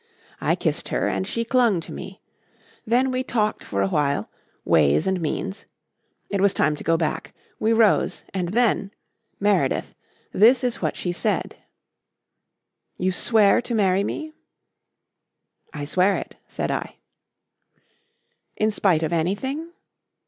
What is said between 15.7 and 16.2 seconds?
"'I swear